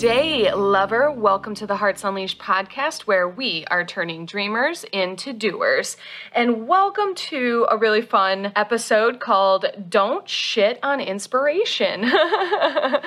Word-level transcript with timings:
day, 0.00 0.50
lover. 0.54 1.10
Welcome 1.10 1.54
to 1.56 1.66
the 1.66 1.76
Hearts 1.76 2.04
Unleashed 2.04 2.38
podcast, 2.38 3.02
where 3.02 3.28
we 3.28 3.66
are 3.70 3.84
turning 3.84 4.24
dreamers 4.24 4.82
into 4.84 5.34
doers. 5.34 5.98
And 6.32 6.66
welcome 6.66 7.14
to 7.14 7.66
a 7.70 7.76
really 7.76 8.00
fun 8.00 8.50
episode 8.56 9.20
called 9.20 9.66
Don't 9.90 10.26
Shit 10.26 10.78
on 10.82 11.02
Inspiration. 11.02 12.04
I 12.06 13.02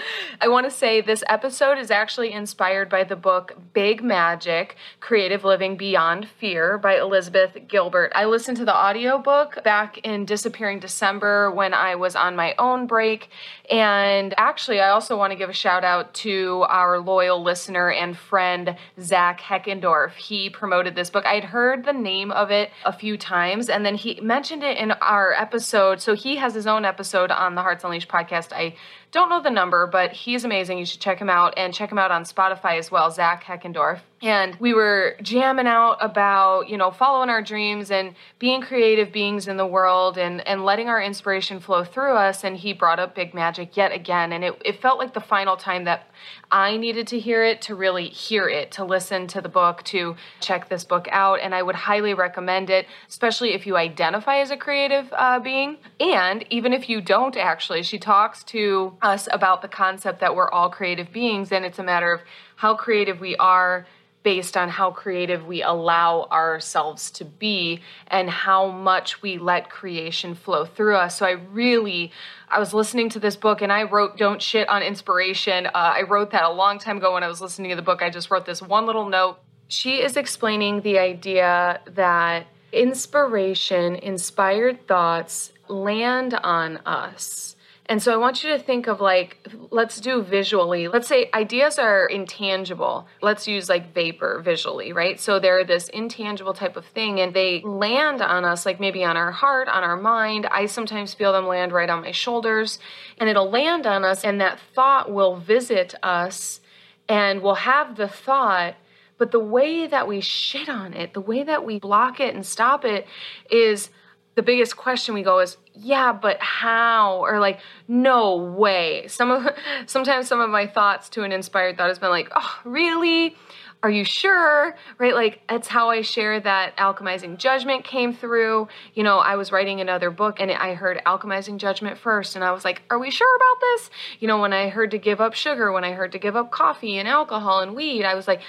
want 0.45 0.67
to 0.67 0.69
say 0.69 1.01
this 1.01 1.23
episode 1.27 1.79
is 1.79 1.89
actually 1.89 2.31
inspired 2.31 2.89
by 2.89 3.03
the 3.05 3.15
book 3.15 3.57
Big 3.73 4.03
Magic 4.03 4.75
Creative 4.99 5.43
Living 5.43 5.75
Beyond 5.75 6.29
Fear 6.29 6.77
by 6.77 6.99
Elizabeth 6.99 7.57
Gilbert. 7.67 8.11
I 8.13 8.25
listened 8.25 8.57
to 8.57 8.65
the 8.65 8.77
audiobook 8.77 9.63
back 9.63 9.97
in 10.03 10.25
Disappearing 10.25 10.79
December 10.79 11.49
when 11.49 11.73
I 11.73 11.95
was 11.95 12.15
on 12.15 12.35
my 12.35 12.53
own 12.59 12.85
break. 12.85 13.29
And 13.69 14.33
actually, 14.37 14.81
I 14.81 14.89
also 14.89 15.17
want 15.17 15.31
to 15.31 15.37
give 15.37 15.49
a 15.49 15.53
shout 15.53 15.85
out 15.85 16.13
to 16.15 16.65
our 16.67 16.99
loyal 16.99 17.41
listener 17.41 17.91
and 17.91 18.17
friend, 18.17 18.75
Zach 18.99 19.39
Heckendorf. 19.39 20.11
He 20.15 20.49
promoted 20.49 20.95
this 20.95 21.09
book. 21.09 21.25
I'd 21.25 21.45
heard 21.45 21.85
the 21.85 21.93
name 21.93 22.31
of 22.31 22.51
it 22.51 22.71
a 22.83 22.91
few 22.91 23.17
times, 23.17 23.69
and 23.69 23.85
then 23.85 23.95
he 23.95 24.19
mentioned 24.21 24.63
it 24.63 24.77
in 24.77 24.91
our 24.91 25.31
episode. 25.33 26.01
So 26.01 26.13
he 26.13 26.35
has 26.35 26.53
his 26.53 26.67
own 26.67 26.83
episode 26.83 27.31
on 27.31 27.55
the 27.55 27.61
Hearts 27.61 27.85
Unleashed 27.85 28.09
podcast. 28.09 28.51
I 28.51 28.75
don't 29.13 29.29
know 29.29 29.41
the 29.41 29.51
number, 29.51 29.85
but 29.85 30.11
he's 30.11 30.43
amazing. 30.43 30.79
You 30.79 30.85
should 30.85 30.99
check 30.99 31.19
him 31.19 31.29
out 31.29 31.53
and 31.55 31.71
check 31.71 31.91
him 31.91 31.99
out 31.99 32.09
on 32.09 32.23
Spotify 32.23 32.79
as 32.79 32.89
well, 32.91 33.11
Zach 33.11 33.43
Heckendorf. 33.43 33.99
And 34.23 34.55
we 34.55 34.73
were 34.73 35.17
jamming 35.21 35.67
out 35.67 35.97
about, 35.99 36.69
you 36.69 36.77
know, 36.77 36.91
following 36.91 37.29
our 37.29 37.41
dreams 37.41 37.91
and 37.91 38.15
being 38.39 38.61
creative 38.61 39.11
beings 39.11 39.49
in 39.49 39.57
the 39.57 39.65
world 39.65 40.17
and, 40.17 40.45
and 40.47 40.63
letting 40.63 40.87
our 40.87 41.01
inspiration 41.01 41.59
flow 41.59 41.83
through 41.83 42.13
us. 42.13 42.45
And 42.45 42.55
he 42.55 42.71
brought 42.71 42.99
up 42.99 43.15
Big 43.15 43.33
Magic 43.33 43.75
yet 43.75 43.91
again. 43.91 44.31
And 44.31 44.43
it, 44.43 44.61
it 44.63 44.81
felt 44.81 44.97
like 44.97 45.13
the 45.13 45.19
final 45.19 45.57
time 45.57 45.83
that 45.83 46.09
I 46.49 46.77
needed 46.77 47.07
to 47.07 47.19
hear 47.19 47.43
it 47.43 47.61
to 47.63 47.75
really 47.75 48.07
hear 48.07 48.47
it, 48.47 48.71
to 48.73 48.85
listen 48.85 49.27
to 49.27 49.41
the 49.41 49.49
book, 49.49 49.83
to 49.83 50.15
check 50.39 50.69
this 50.69 50.85
book 50.85 51.09
out. 51.11 51.41
And 51.41 51.53
I 51.53 51.61
would 51.61 51.75
highly 51.75 52.13
recommend 52.13 52.69
it, 52.69 52.87
especially 53.09 53.53
if 53.53 53.67
you 53.67 53.75
identify 53.75 54.37
as 54.37 54.51
a 54.51 54.57
creative 54.57 55.11
uh, 55.11 55.39
being. 55.39 55.77
And 55.99 56.45
even 56.49 56.71
if 56.71 56.87
you 56.87 57.01
don't 57.01 57.35
actually, 57.35 57.83
she 57.83 57.99
talks 57.99 58.45
to 58.45 58.93
us 59.03 59.27
about 59.31 59.61
the 59.61 59.67
concept 59.67 60.21
that 60.21 60.35
we're 60.35 60.49
all 60.49 60.69
creative 60.69 61.11
beings, 61.11 61.51
and 61.51 61.65
it's 61.65 61.79
a 61.79 61.83
matter 61.83 62.11
of 62.13 62.21
how 62.55 62.75
creative 62.75 63.19
we 63.19 63.35
are 63.35 63.85
based 64.23 64.55
on 64.55 64.69
how 64.69 64.89
creative 64.89 65.45
we 65.45 65.61
allow 65.61 66.27
ourselves 66.31 67.11
to 67.11 67.25
be 67.25 67.81
and 68.07 68.29
how 68.29 68.69
much 68.71 69.21
we 69.21 69.37
let 69.37 69.69
creation 69.69 70.33
flow 70.33 70.65
through 70.65 70.95
us. 70.95 71.17
So 71.17 71.25
I 71.25 71.31
really 71.31 72.11
I 72.49 72.59
was 72.59 72.73
listening 72.73 73.09
to 73.09 73.19
this 73.19 73.35
book 73.35 73.61
and 73.61 73.71
I 73.71 73.83
wrote 73.83 74.17
Don't 74.17 74.41
Shit 74.41 74.69
on 74.69 74.81
Inspiration. 74.81 75.67
Uh, 75.67 75.71
I 75.73 76.03
wrote 76.03 76.31
that 76.31 76.43
a 76.43 76.51
long 76.51 76.79
time 76.79 76.97
ago 76.97 77.13
when 77.13 77.23
I 77.23 77.27
was 77.27 77.41
listening 77.41 77.69
to 77.71 77.75
the 77.75 77.81
book. 77.81 78.01
I 78.01 78.09
just 78.09 78.31
wrote 78.31 78.45
this 78.45 78.61
one 78.61 78.85
little 78.85 79.09
note. 79.09 79.39
She 79.67 80.01
is 80.01 80.17
explaining 80.17 80.81
the 80.81 80.99
idea 80.99 81.81
that 81.85 82.47
inspiration, 82.71 83.95
inspired 83.95 84.87
thoughts 84.87 85.51
land 85.67 86.33
on 86.33 86.77
us 86.85 87.55
and 87.87 88.01
so 88.01 88.13
I 88.13 88.17
want 88.17 88.43
you 88.43 88.49
to 88.51 88.59
think 88.59 88.87
of 88.87 89.01
like, 89.01 89.45
let's 89.69 89.99
do 89.99 90.21
visually. 90.23 90.87
Let's 90.87 91.07
say 91.07 91.29
ideas 91.33 91.77
are 91.77 92.05
intangible. 92.05 93.07
Let's 93.21 93.45
use 93.45 93.67
like 93.67 93.93
vapor 93.93 94.39
visually, 94.39 94.93
right? 94.93 95.19
So 95.19 95.37
they're 95.37 95.65
this 95.65 95.89
intangible 95.89 96.53
type 96.53 96.77
of 96.77 96.85
thing 96.85 97.19
and 97.19 97.33
they 97.33 97.61
land 97.61 98.21
on 98.21 98.45
us, 98.45 98.65
like 98.65 98.79
maybe 98.79 99.03
on 99.03 99.17
our 99.17 99.31
heart, 99.31 99.67
on 99.67 99.83
our 99.83 99.97
mind. 99.97 100.47
I 100.49 100.67
sometimes 100.67 101.13
feel 101.13 101.33
them 101.33 101.45
land 101.45 101.73
right 101.73 101.89
on 101.89 102.03
my 102.03 102.11
shoulders 102.11 102.79
and 103.17 103.29
it'll 103.29 103.49
land 103.49 103.85
on 103.85 104.05
us 104.05 104.23
and 104.23 104.39
that 104.39 104.59
thought 104.73 105.11
will 105.11 105.35
visit 105.35 105.93
us 106.01 106.61
and 107.09 107.41
we'll 107.41 107.55
have 107.55 107.97
the 107.97 108.07
thought 108.07 108.75
but 109.19 109.31
the 109.31 109.39
way 109.39 109.87
that 109.87 110.07
we 110.07 110.19
shit 110.19 110.67
on 110.67 110.93
it, 110.93 111.13
the 111.13 111.21
way 111.21 111.43
that 111.43 111.63
we 111.63 111.79
block 111.79 112.19
it 112.19 112.33
and 112.33 112.45
stop 112.45 112.83
it 112.83 113.07
is 113.49 113.89
the 114.35 114.41
biggest 114.41 114.75
question 114.75 115.13
we 115.13 115.21
go 115.23 115.39
is 115.39 115.57
yeah 115.73 116.13
but 116.13 116.41
how? 116.41 117.19
Or 117.19 117.39
like 117.39 117.59
no 117.87 118.37
way. 118.37 119.07
Some 119.07 119.31
of 119.31 119.47
sometimes 119.85 120.27
some 120.27 120.39
of 120.39 120.49
my 120.49 120.67
thoughts 120.67 121.09
to 121.09 121.23
an 121.23 121.31
inspired 121.31 121.77
thought 121.77 121.89
has 121.89 121.99
been 121.99 122.09
like 122.09 122.31
oh 122.35 122.59
really? 122.63 123.35
Are 123.81 123.89
you 123.89 124.05
sure? 124.05 124.77
Right? 124.97 125.13
Like 125.13 125.41
it's 125.49 125.67
how 125.67 125.89
i 125.89 126.01
share 126.01 126.39
that 126.39 126.77
alchemizing 126.77 127.37
judgment 127.37 127.83
came 127.83 128.13
through. 128.13 128.67
You 128.93 129.03
know 129.03 129.17
i 129.19 129.35
was 129.35 129.51
writing 129.51 129.81
another 129.81 130.09
book 130.09 130.39
and 130.39 130.51
i 130.51 130.73
heard 130.73 131.01
alchemizing 131.05 131.57
judgment 131.57 131.97
first 131.97 132.35
and 132.35 132.43
i 132.43 132.51
was 132.51 132.63
like 132.63 132.83
are 132.89 132.99
we 132.99 133.11
sure 133.11 133.35
about 133.35 133.61
this? 133.61 133.89
You 134.19 134.27
know 134.27 134.39
when 134.39 134.53
i 134.53 134.69
heard 134.69 134.91
to 134.91 134.97
give 134.97 135.19
up 135.19 135.33
sugar 135.33 135.71
when 135.71 135.83
i 135.83 135.91
heard 135.91 136.11
to 136.13 136.19
give 136.19 136.35
up 136.35 136.51
coffee 136.51 136.97
and 136.97 137.07
alcohol 137.07 137.59
and 137.61 137.75
weed 137.75 138.05
i 138.05 138.15
was 138.15 138.27
like 138.27 138.41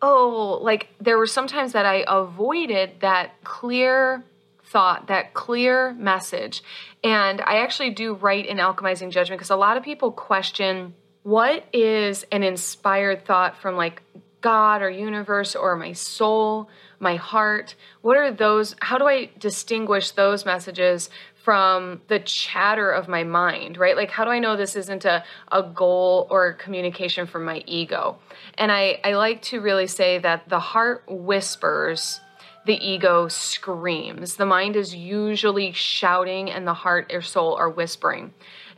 oh 0.00 0.58
like 0.62 0.88
there 1.00 1.16
were 1.16 1.26
sometimes 1.26 1.72
that 1.72 1.86
i 1.86 2.04
avoided 2.08 3.00
that 3.00 3.30
clear 3.44 4.24
thought, 4.72 5.08
that 5.08 5.34
clear 5.34 5.92
message. 5.94 6.62
And 7.04 7.40
I 7.42 7.58
actually 7.58 7.90
do 7.90 8.14
write 8.14 8.46
in 8.46 8.56
Alchemizing 8.56 9.10
Judgment 9.10 9.38
because 9.38 9.50
a 9.50 9.56
lot 9.56 9.76
of 9.76 9.82
people 9.82 10.10
question 10.10 10.94
what 11.22 11.64
is 11.72 12.24
an 12.32 12.42
inspired 12.42 13.24
thought 13.24 13.56
from 13.56 13.76
like 13.76 14.02
God 14.40 14.82
or 14.82 14.90
universe 14.90 15.54
or 15.54 15.76
my 15.76 15.92
soul, 15.92 16.68
my 16.98 17.16
heart? 17.16 17.76
What 18.00 18.16
are 18.16 18.32
those? 18.32 18.74
How 18.80 18.98
do 18.98 19.06
I 19.06 19.30
distinguish 19.38 20.10
those 20.12 20.44
messages 20.44 21.10
from 21.44 22.00
the 22.08 22.20
chatter 22.20 22.90
of 22.90 23.08
my 23.08 23.24
mind, 23.24 23.76
right? 23.76 23.96
Like, 23.96 24.10
how 24.10 24.24
do 24.24 24.30
I 24.30 24.38
know 24.38 24.56
this 24.56 24.76
isn't 24.76 25.04
a, 25.04 25.24
a 25.50 25.62
goal 25.62 26.28
or 26.30 26.52
communication 26.52 27.26
from 27.26 27.44
my 27.44 27.62
ego? 27.66 28.18
And 28.56 28.70
I, 28.70 29.00
I 29.04 29.14
like 29.14 29.42
to 29.42 29.60
really 29.60 29.88
say 29.88 30.18
that 30.18 30.48
the 30.48 30.60
heart 30.60 31.04
whispers 31.08 32.20
the 32.64 32.74
ego 32.74 33.28
screams. 33.28 34.36
The 34.36 34.46
mind 34.46 34.76
is 34.76 34.94
usually 34.94 35.72
shouting, 35.72 36.50
and 36.50 36.66
the 36.66 36.74
heart 36.74 37.10
or 37.12 37.22
soul 37.22 37.54
are 37.54 37.70
whispering. 37.70 38.32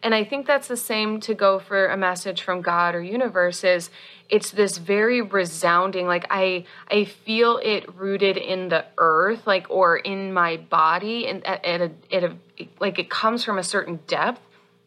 And 0.04 0.14
I 0.14 0.22
think 0.22 0.46
that's 0.46 0.68
the 0.68 0.76
same 0.76 1.18
to 1.20 1.34
go 1.34 1.58
for 1.58 1.86
a 1.86 1.96
message 1.96 2.42
from 2.42 2.60
God 2.60 2.94
or 2.94 3.00
universe 3.00 3.64
is 3.64 3.88
it's 4.28 4.50
this 4.50 4.76
very 4.76 5.22
resounding 5.22 6.06
like 6.06 6.26
I 6.28 6.66
I 6.90 7.04
feel 7.04 7.58
it 7.62 7.94
rooted 7.94 8.36
in 8.36 8.68
the 8.68 8.84
earth 8.98 9.46
like 9.46 9.70
or 9.70 9.96
in 9.96 10.34
my 10.34 10.58
body 10.58 11.26
and 11.26 11.46
at, 11.46 11.64
at 11.64 11.80
a, 11.80 11.90
at 12.14 12.24
a 12.24 12.36
like 12.80 12.98
it 12.98 13.08
comes 13.08 13.44
from 13.44 13.56
a 13.56 13.62
certain 13.62 13.98
depth 14.06 14.42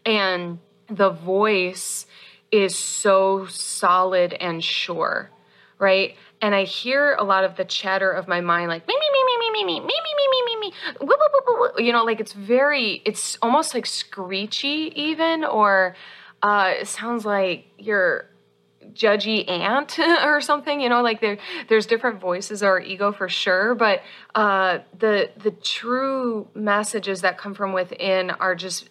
and 0.05 0.59
the 0.87 1.09
voice 1.09 2.05
is 2.51 2.75
so 2.75 3.47
solid 3.47 4.33
and 4.33 4.63
sure 4.63 5.31
right 5.79 6.15
and 6.41 6.53
I 6.53 6.63
hear 6.63 7.15
a 7.15 7.23
lot 7.23 7.43
of 7.43 7.55
the 7.55 7.65
chatter 7.65 8.11
of 8.11 8.27
my 8.27 8.41
mind, 8.41 8.69
like 8.69 8.87
me, 8.87 8.93
me, 8.93 9.09
me, 9.11 9.23
me, 9.25 9.51
me, 9.51 9.63
me, 9.63 9.79
me, 9.79 9.79
me, 9.79 9.87
me, 9.87 10.15
me, 10.17 10.27
me, 10.31 10.43
me, 10.45 10.69
me, 10.69 11.85
you 11.85 11.91
know, 11.91 12.03
like 12.03 12.19
it's 12.19 12.33
very, 12.33 13.01
it's 13.05 13.37
almost 13.41 13.73
like 13.73 13.85
screechy, 13.85 14.91
even, 14.95 15.43
or 15.43 15.95
uh, 16.43 16.73
it 16.79 16.87
sounds 16.87 17.25
like 17.25 17.65
your 17.77 18.29
judgy 18.93 19.49
aunt 19.49 19.97
or 19.99 20.41
something. 20.41 20.79
You 20.79 20.89
know, 20.89 21.01
like 21.01 21.21
there, 21.21 21.37
there's 21.69 21.87
different 21.87 22.19
voices 22.19 22.61
our 22.61 22.79
ego 22.79 23.11
for 23.11 23.29
sure, 23.29 23.73
but 23.73 24.01
uh, 24.35 24.79
the 24.97 25.31
the 25.37 25.51
true 25.51 26.47
messages 26.53 27.21
that 27.21 27.37
come 27.37 27.55
from 27.55 27.73
within 27.73 28.29
are 28.29 28.55
just 28.55 28.89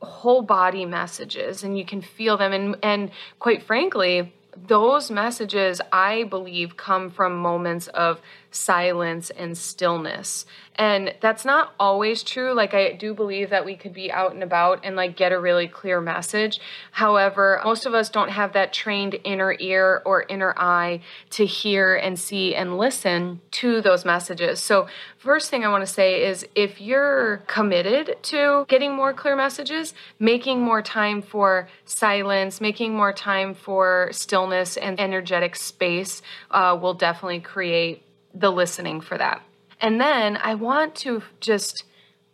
whole 0.00 0.42
body 0.42 0.84
messages, 0.84 1.64
and 1.64 1.76
you 1.76 1.84
can 1.84 2.02
feel 2.02 2.36
them, 2.36 2.52
and 2.52 2.76
and 2.84 3.10
quite 3.40 3.64
frankly 3.64 4.32
those 4.66 5.10
messages, 5.10 5.80
I 5.92 6.24
believe, 6.24 6.76
come 6.76 7.10
from 7.10 7.38
moments 7.38 7.88
of 7.88 8.20
silence 8.50 9.30
and 9.30 9.56
stillness. 9.56 10.46
And 10.78 11.12
that's 11.20 11.44
not 11.44 11.74
always 11.80 12.22
true. 12.22 12.54
Like, 12.54 12.72
I 12.72 12.92
do 12.92 13.12
believe 13.12 13.50
that 13.50 13.64
we 13.64 13.74
could 13.74 13.92
be 13.92 14.12
out 14.12 14.32
and 14.32 14.44
about 14.44 14.84
and 14.84 14.94
like 14.94 15.16
get 15.16 15.32
a 15.32 15.40
really 15.40 15.66
clear 15.66 16.00
message. 16.00 16.60
However, 16.92 17.60
most 17.64 17.84
of 17.84 17.94
us 17.94 18.08
don't 18.08 18.30
have 18.30 18.52
that 18.52 18.72
trained 18.72 19.18
inner 19.24 19.56
ear 19.58 20.02
or 20.04 20.24
inner 20.28 20.54
eye 20.56 21.00
to 21.30 21.44
hear 21.44 21.96
and 21.96 22.16
see 22.16 22.54
and 22.54 22.78
listen 22.78 23.40
to 23.50 23.80
those 23.80 24.04
messages. 24.04 24.60
So, 24.60 24.86
first 25.18 25.50
thing 25.50 25.64
I 25.64 25.68
want 25.68 25.84
to 25.84 25.92
say 25.92 26.24
is 26.24 26.46
if 26.54 26.80
you're 26.80 27.38
committed 27.48 28.16
to 28.22 28.64
getting 28.68 28.94
more 28.94 29.12
clear 29.12 29.34
messages, 29.34 29.94
making 30.20 30.62
more 30.62 30.80
time 30.80 31.22
for 31.22 31.68
silence, 31.86 32.60
making 32.60 32.94
more 32.94 33.12
time 33.12 33.52
for 33.52 34.10
stillness 34.12 34.76
and 34.76 35.00
energetic 35.00 35.56
space 35.56 36.22
uh, 36.52 36.78
will 36.80 36.94
definitely 36.94 37.40
create 37.40 38.04
the 38.38 38.50
listening 38.50 39.00
for 39.00 39.18
that. 39.18 39.42
And 39.80 40.00
then 40.00 40.36
I 40.36 40.54
want 40.54 40.94
to 40.96 41.22
just 41.40 41.84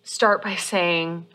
start 0.03 0.43
by 0.43 0.57
saying 0.57 1.27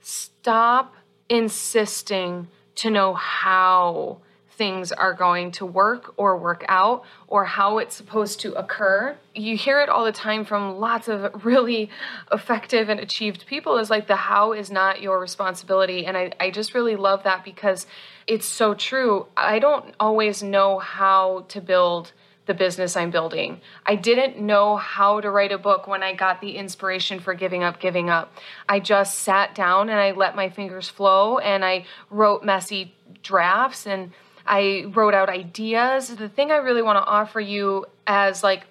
stop 0.00 0.94
insisting 1.28 2.48
to 2.76 2.90
know 2.90 3.14
how 3.14 4.18
things 4.56 4.92
are 4.92 5.14
going 5.14 5.50
to 5.50 5.66
work 5.66 6.14
or 6.16 6.36
work 6.36 6.64
out 6.68 7.04
or 7.26 7.44
how 7.44 7.78
it's 7.78 7.94
supposed 7.94 8.40
to 8.40 8.52
occur. 8.54 9.16
You 9.34 9.56
hear 9.56 9.80
it 9.80 9.88
all 9.88 10.04
the 10.04 10.12
time 10.12 10.44
from 10.44 10.78
lots 10.78 11.08
of 11.08 11.44
really 11.44 11.90
effective 12.30 12.88
and 12.88 13.00
achieved 13.00 13.46
people 13.46 13.78
is 13.78 13.90
like 13.90 14.06
the 14.06 14.16
how 14.16 14.52
is 14.52 14.70
not 14.70 15.02
your 15.02 15.18
responsibility. 15.18 16.06
And 16.06 16.16
I, 16.16 16.32
I 16.38 16.50
just 16.50 16.74
really 16.74 16.96
love 16.96 17.24
that 17.24 17.44
because 17.44 17.86
it's 18.26 18.46
so 18.46 18.74
true. 18.74 19.26
I 19.36 19.58
don't 19.58 19.94
always 19.98 20.42
know 20.42 20.78
how 20.78 21.46
to 21.48 21.60
build 21.60 22.12
the 22.46 22.54
business 22.54 22.96
I'm 22.96 23.10
building. 23.10 23.60
I 23.86 23.96
didn't 23.96 24.38
know 24.38 24.76
how 24.76 25.20
to 25.20 25.30
write 25.30 25.52
a 25.52 25.58
book 25.58 25.86
when 25.86 26.02
I 26.02 26.12
got 26.14 26.40
the 26.40 26.56
inspiration 26.56 27.20
for 27.20 27.34
giving 27.34 27.62
up, 27.62 27.80
giving 27.80 28.10
up. 28.10 28.36
I 28.68 28.80
just 28.80 29.20
sat 29.20 29.54
down 29.54 29.88
and 29.88 29.98
I 29.98 30.12
let 30.12 30.36
my 30.36 30.50
fingers 30.50 30.88
flow 30.88 31.38
and 31.38 31.64
I 31.64 31.86
wrote 32.10 32.44
messy 32.44 32.94
drafts 33.22 33.86
and 33.86 34.12
I 34.46 34.84
wrote 34.94 35.14
out 35.14 35.30
ideas. 35.30 36.14
The 36.14 36.28
thing 36.28 36.50
I 36.50 36.56
really 36.56 36.82
want 36.82 36.96
to 37.02 37.04
offer 37.04 37.40
you 37.40 37.86
as 38.06 38.42
like 38.42 38.66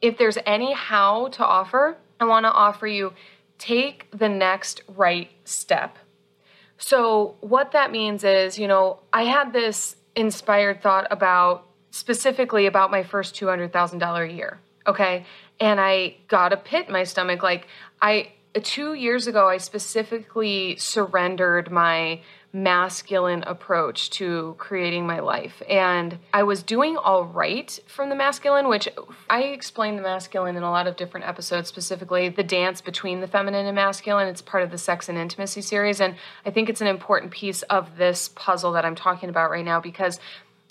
if 0.00 0.16
there's 0.16 0.38
any 0.46 0.72
how 0.72 1.28
to 1.28 1.44
offer, 1.44 1.96
I 2.20 2.24
want 2.24 2.44
to 2.44 2.52
offer 2.52 2.86
you 2.86 3.12
take 3.58 4.06
the 4.12 4.28
next 4.28 4.82
right 4.88 5.30
step. 5.44 5.98
So 6.78 7.36
what 7.40 7.72
that 7.72 7.90
means 7.90 8.22
is, 8.24 8.58
you 8.58 8.68
know, 8.68 9.00
I 9.12 9.24
had 9.24 9.52
this 9.52 9.96
inspired 10.14 10.80
thought 10.80 11.06
about 11.10 11.66
specifically 11.90 12.66
about 12.66 12.90
my 12.90 13.02
first 13.02 13.34
$200,000 13.34 14.28
a 14.28 14.32
year, 14.32 14.60
okay? 14.86 15.24
And 15.60 15.80
I 15.80 16.16
got 16.28 16.52
a 16.52 16.56
pit 16.56 16.86
in 16.86 16.92
my 16.92 17.04
stomach 17.04 17.42
like 17.42 17.66
I 18.00 18.32
2 18.54 18.94
years 18.94 19.26
ago 19.26 19.48
I 19.48 19.58
specifically 19.58 20.76
surrendered 20.76 21.70
my 21.70 22.22
masculine 22.50 23.42
approach 23.42 24.08
to 24.08 24.54
creating 24.56 25.06
my 25.06 25.20
life. 25.20 25.62
And 25.68 26.18
I 26.32 26.44
was 26.44 26.62
doing 26.62 26.96
all 26.96 27.24
right 27.24 27.78
from 27.86 28.08
the 28.08 28.14
masculine, 28.14 28.68
which 28.68 28.88
I 29.28 29.42
explain 29.42 29.96
the 29.96 30.02
masculine 30.02 30.56
in 30.56 30.62
a 30.62 30.70
lot 30.70 30.86
of 30.86 30.96
different 30.96 31.26
episodes, 31.28 31.68
specifically 31.68 32.30
the 32.30 32.42
dance 32.42 32.80
between 32.80 33.20
the 33.20 33.26
feminine 33.26 33.66
and 33.66 33.74
masculine. 33.74 34.28
It's 34.28 34.40
part 34.40 34.62
of 34.62 34.70
the 34.70 34.78
sex 34.78 35.10
and 35.10 35.18
intimacy 35.18 35.60
series. 35.60 36.00
And 36.00 36.16
I 36.46 36.50
think 36.50 36.70
it's 36.70 36.80
an 36.80 36.86
important 36.86 37.32
piece 37.32 37.60
of 37.62 37.98
this 37.98 38.30
puzzle 38.30 38.72
that 38.72 38.84
I'm 38.84 38.94
talking 38.94 39.28
about 39.28 39.50
right 39.50 39.64
now 39.64 39.78
because 39.78 40.18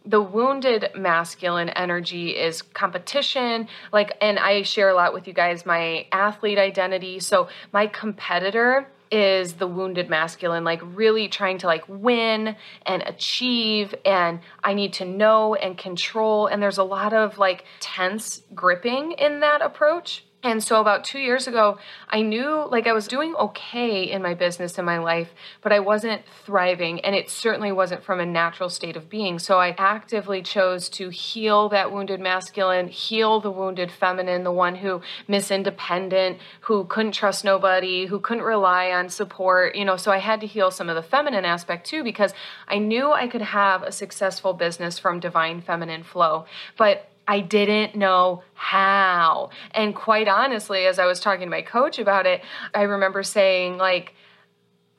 the 0.08 0.22
wounded 0.22 0.90
masculine 0.96 1.70
energy 1.70 2.30
is 2.30 2.62
competition. 2.62 3.68
Like 3.92 4.18
and 4.22 4.40
i 4.40 4.62
share 4.62 4.90
a 4.90 4.96
lot 4.96 5.14
with 5.14 5.28
you 5.28 5.34
guys 5.34 5.66
my 5.66 6.08
athlete 6.12 6.58
identity. 6.58 7.20
So 7.20 7.50
my 7.74 7.88
competitor 7.88 8.88
is 9.10 9.54
the 9.54 9.68
wounded 9.68 10.10
masculine 10.10 10.66
like 10.66 10.82
really 10.84 11.30
trying 11.30 11.58
to 11.58 11.66
like 11.66 11.88
win 11.88 12.54
and 12.86 13.02
achieve 13.04 13.96
and 14.04 14.42
i 14.66 14.74
need 14.74 14.92
to 14.94 15.06
know 15.06 15.56
and 15.56 15.78
control. 15.78 16.48
And 16.48 16.62
there's 16.62 16.78
a 16.78 16.84
lot 16.84 17.14
of 17.14 17.38
like 17.38 17.66
tense 17.80 18.42
gripping 18.54 19.14
in 19.14 19.42
that 19.42 19.62
approach 19.62 20.24
and 20.48 20.64
so, 20.64 20.82
about 20.82 21.04
two 21.04 21.20
years 21.20 21.48
ago, 21.48 21.78
I 22.10 22.22
knew 22.22 22.68
like 22.70 22.88
I 22.88 22.94
was 22.94 23.08
doing 23.08 23.36
okay 23.36 24.04
in 24.04 24.22
my 24.22 24.34
business 24.34 24.78
and 24.78 24.86
my 24.86 24.98
life, 24.98 25.34
but 25.62 25.72
I 25.72 25.80
wasn't 25.80 26.24
thriving. 26.46 27.00
And 27.02 27.16
it 27.16 27.30
certainly 27.30 27.72
wasn't 27.72 28.04
from 28.04 28.20
a 28.20 28.26
natural 28.26 28.70
state 28.70 28.96
of 28.96 29.10
being. 29.10 29.40
So, 29.40 29.60
I 29.60 29.76
actively 29.78 30.42
chose 30.42 30.90
to 30.90 31.10
heal 31.10 31.70
that 31.70 31.92
wounded 31.92 32.20
masculine, 32.20 32.88
heal 32.88 33.40
the 33.40 33.52
wounded 33.52 33.92
feminine, 33.92 34.44
the 34.44 34.52
one 34.52 34.76
who 34.76 35.02
Miss 35.28 35.52
Independent, 35.52 36.40
who 36.62 36.86
couldn't 36.86 37.12
trust 37.12 37.44
nobody, 37.44 38.06
who 38.06 38.20
couldn't 38.20 38.44
rely 38.44 38.92
on 38.92 39.10
support. 39.10 39.76
You 39.76 39.86
know, 39.86 39.98
so 39.98 40.12
I 40.12 40.20
had 40.20 40.42
to 40.42 40.48
heal 40.48 40.72
some 40.72 40.90
of 40.90 40.96
the 40.96 41.04
feminine 41.04 41.46
aspect 41.46 41.88
too, 41.88 42.04
because 42.04 42.34
I 42.68 42.78
knew 42.78 43.12
I 43.12 43.28
could 43.28 43.42
have 43.42 43.84
a 43.84 43.92
successful 43.92 44.54
business 44.54 44.98
from 44.98 45.20
divine 45.20 45.62
feminine 45.62 46.04
flow. 46.04 46.46
But 46.78 47.10
I 47.28 47.42
didn't 47.42 47.96
know 47.96 48.44
how. 48.54 49.50
And 49.72 49.96
quite 49.96 50.28
honestly, 50.28 50.86
as 50.86 50.98
I 50.98 51.06
was 51.06 51.20
talking 51.20 51.48
to 51.48 51.50
my 51.50 51.62
coach 51.62 52.00
about 52.00 52.26
it, 52.26 52.42
I 52.74 52.84
remember 52.84 53.22
saying, 53.24 53.78
like, 53.78 54.14